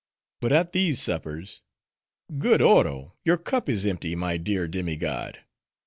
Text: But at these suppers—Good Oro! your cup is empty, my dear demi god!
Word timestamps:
But 0.39 0.51
at 0.51 0.71
these 0.73 0.99
suppers—Good 0.99 2.59
Oro! 2.59 3.17
your 3.23 3.37
cup 3.37 3.69
is 3.69 3.85
empty, 3.85 4.15
my 4.15 4.37
dear 4.37 4.67
demi 4.67 4.95
god! 4.95 5.41